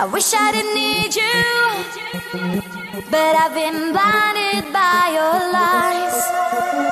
[0.00, 1.34] I wish I didn't need you,
[3.10, 6.89] but I've been blinded by your lies.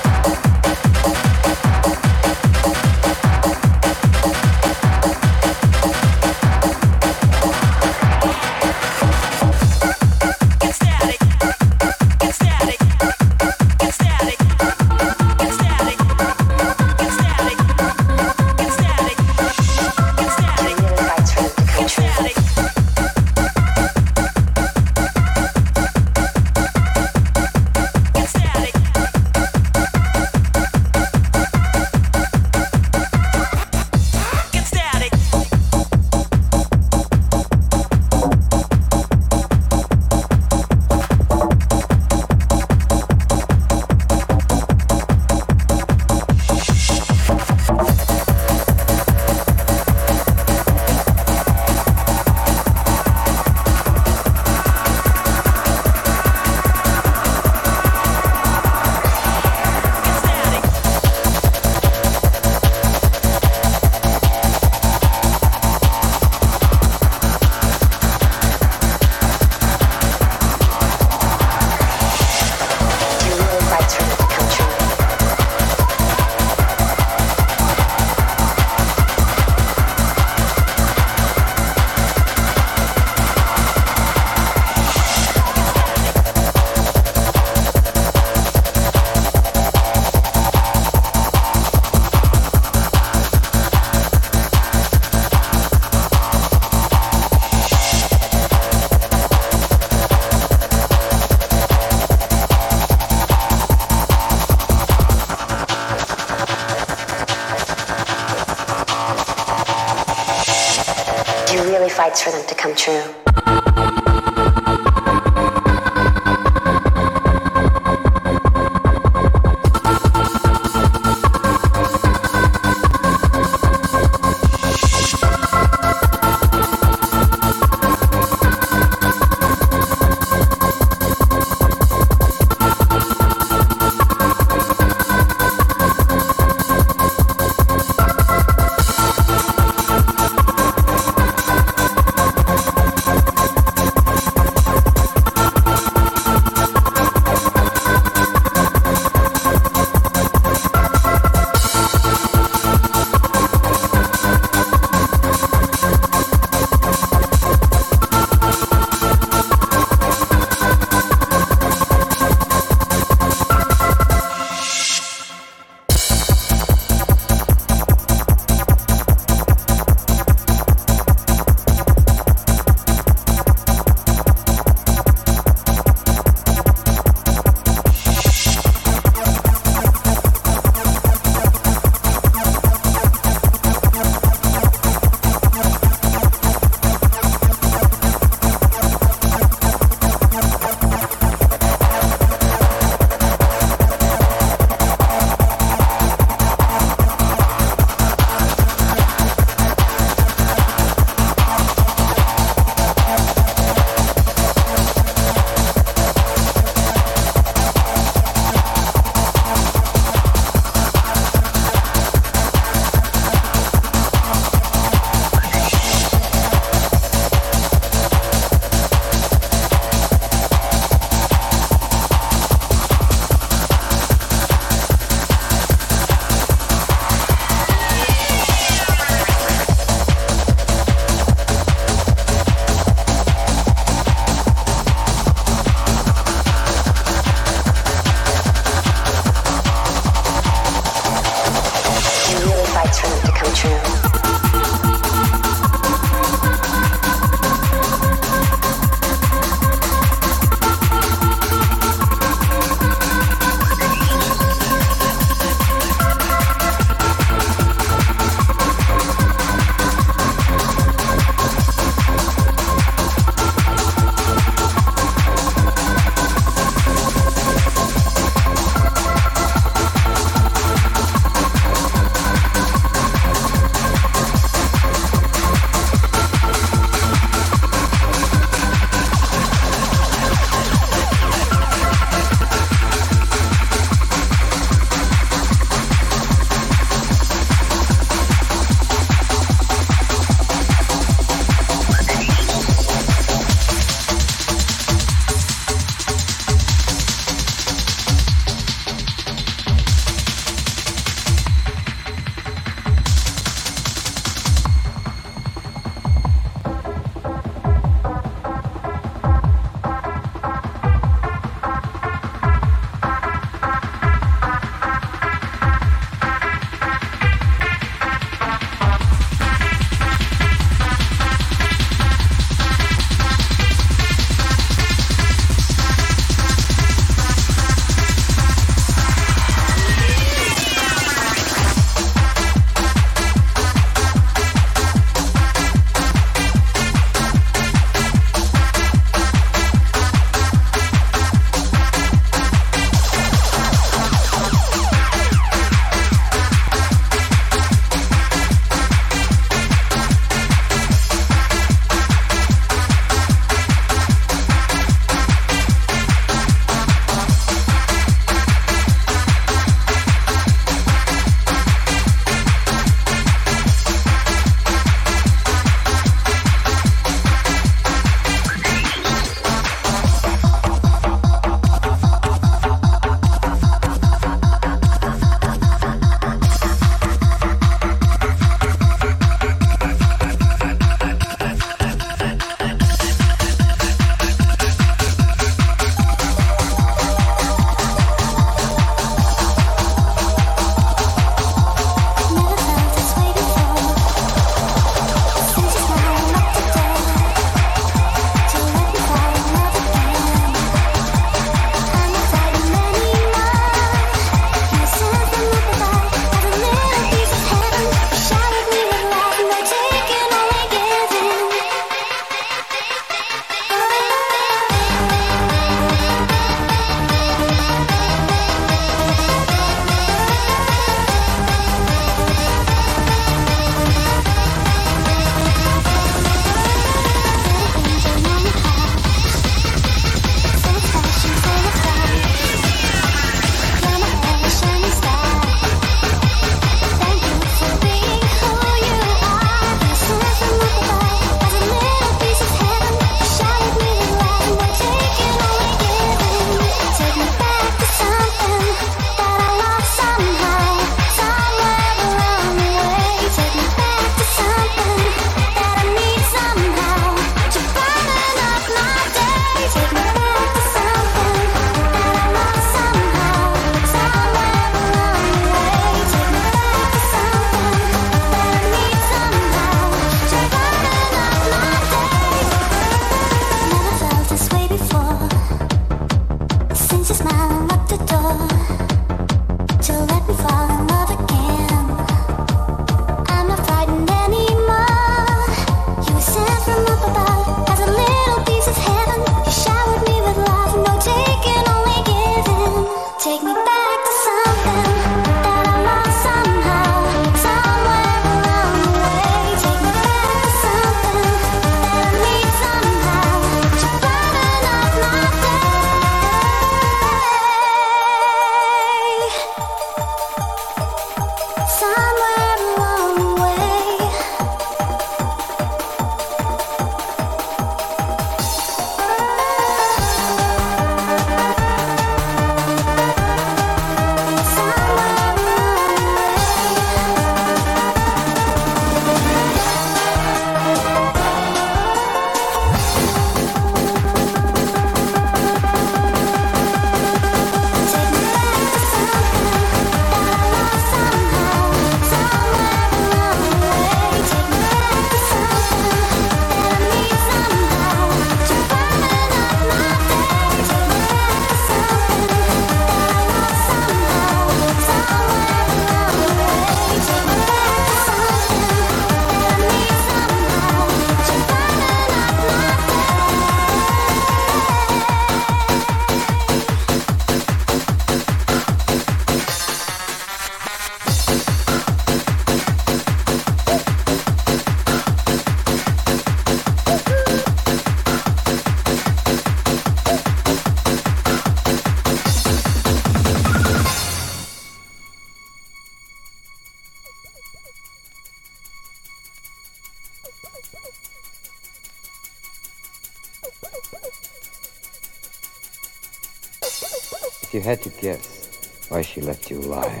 [597.66, 600.00] had to guess why she left you alive,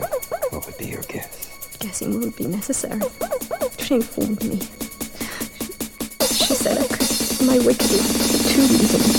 [0.50, 1.76] what would be your guess?
[1.80, 3.00] Guessing would be necessary.
[3.78, 4.60] She informed me.
[6.30, 7.44] She said I could.
[7.44, 9.16] My wicked two reasons.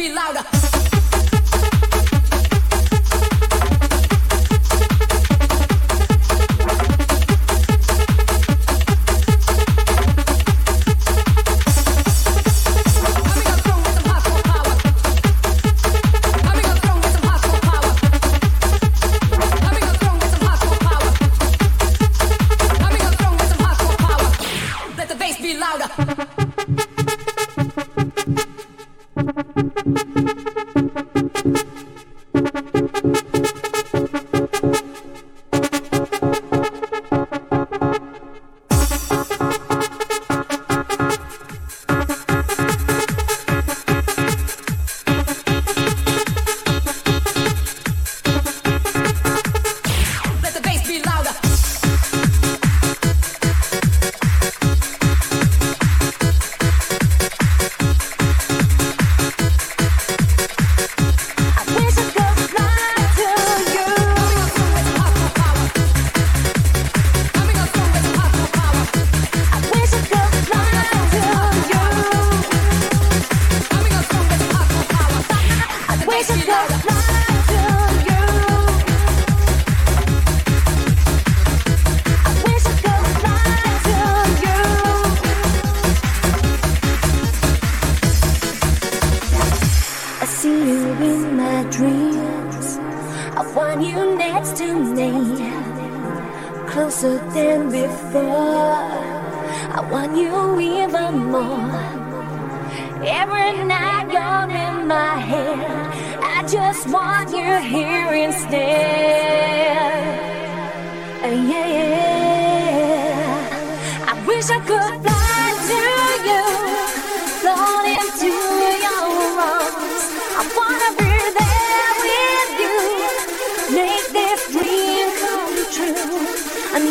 [0.00, 0.79] Coming up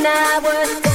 [0.04, 0.89] to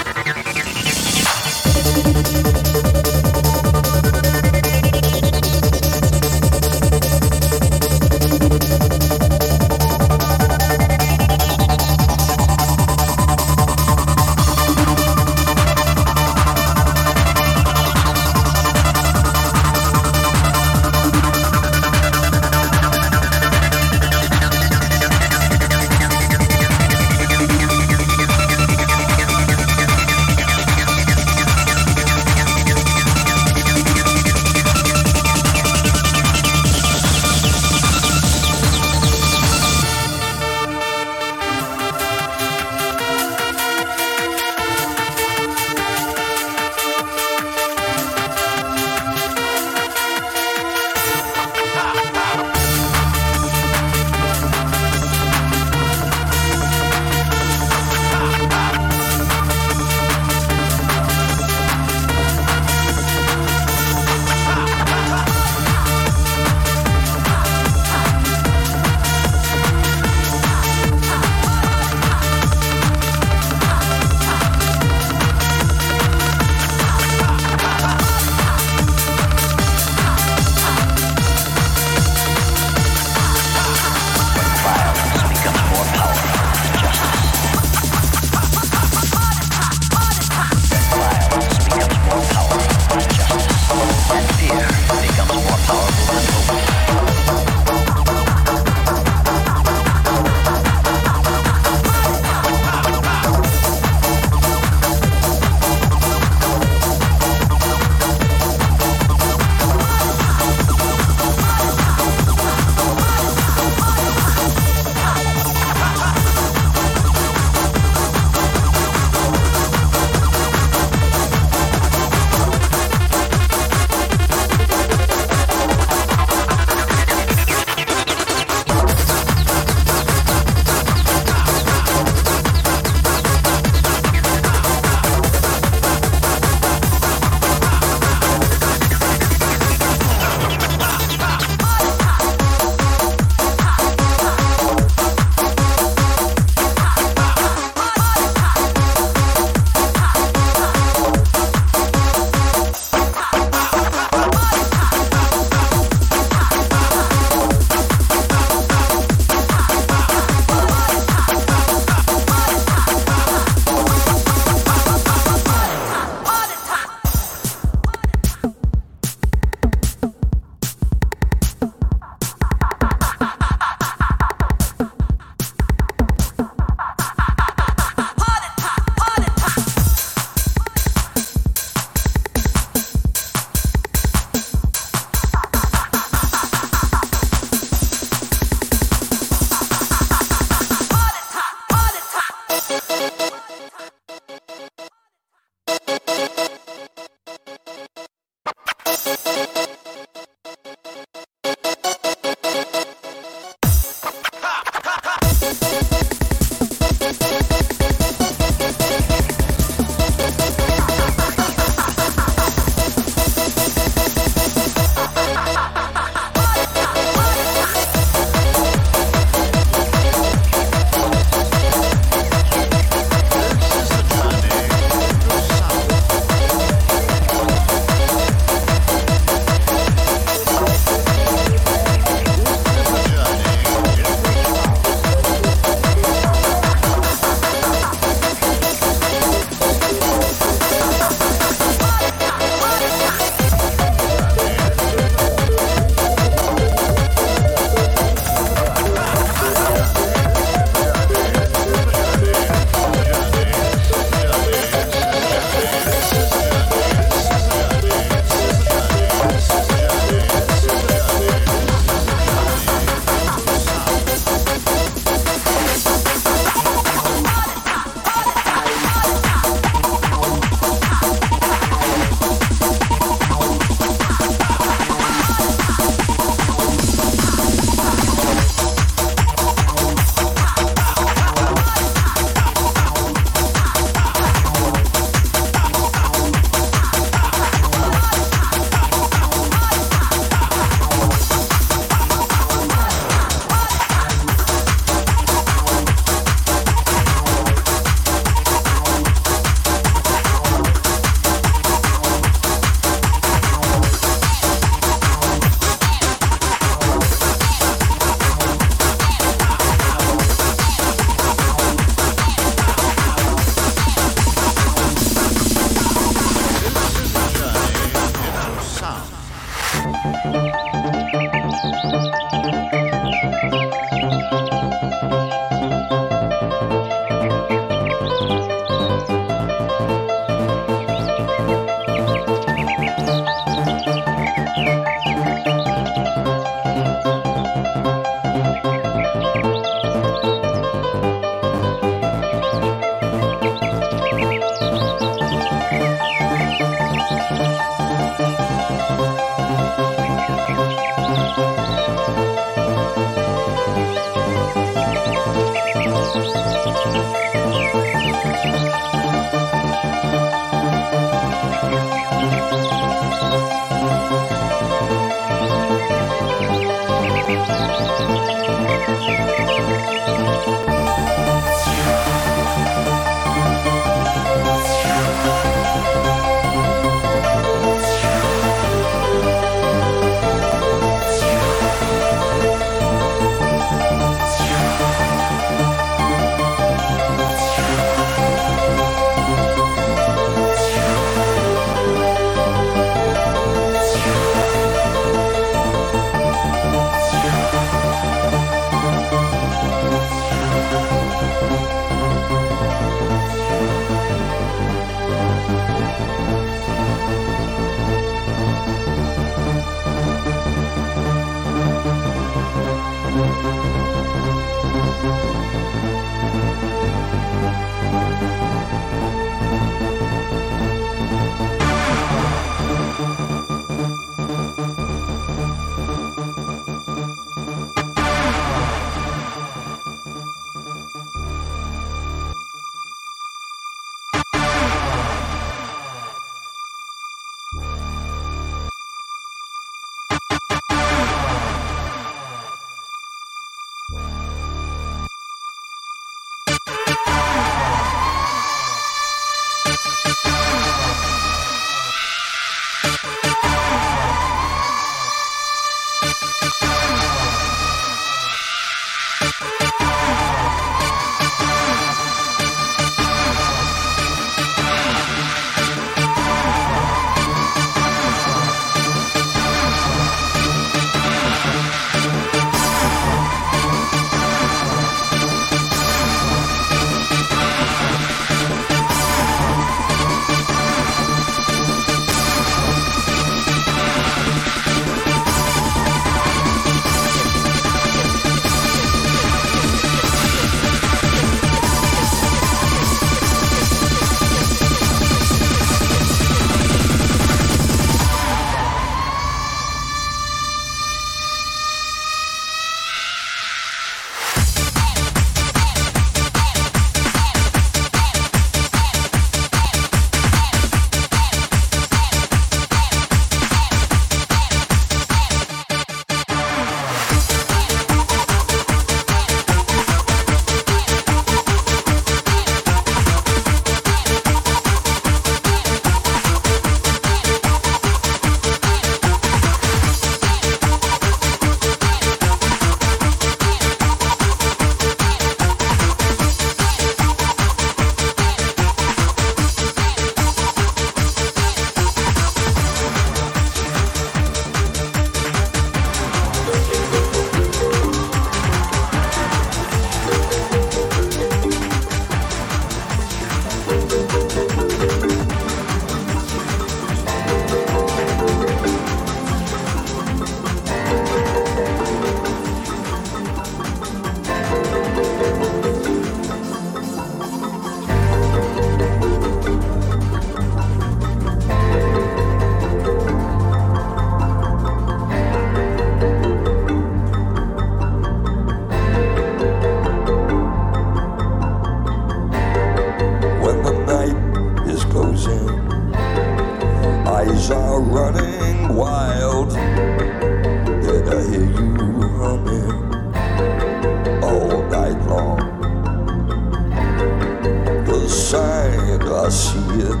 [599.30, 600.00] see it.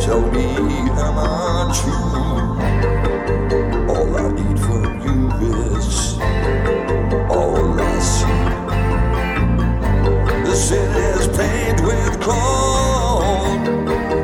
[0.00, 0.48] Tell me,
[1.06, 2.56] am I true?
[3.92, 5.16] All I need from you
[5.76, 6.18] is
[7.30, 8.42] all I see.
[10.44, 13.62] The city's paved with gold.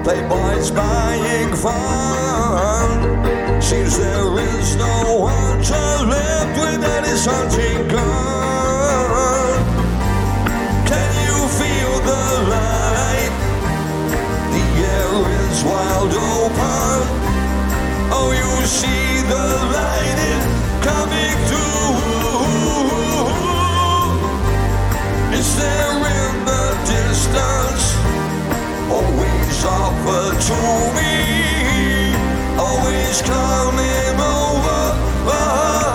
[0.05, 2.89] Playboys buying fun.
[3.63, 5.81] Seems there is no one to
[6.15, 8.58] live without his hunting gun.
[16.09, 17.01] Wild open.
[18.11, 20.45] Oh, you see the light is
[20.85, 21.97] coming through.
[25.39, 27.85] Is there in the distance?
[28.91, 30.61] Always offer to
[30.97, 32.15] me.
[32.59, 35.88] Always coming over